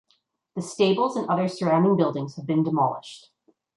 The 0.55 0.63
stables 0.63 1.15
and 1.15 1.29
other 1.29 1.47
surrounding 1.47 1.95
buildings 1.95 2.35
have 2.35 2.47
been 2.47 2.63
demolished. 2.63 3.29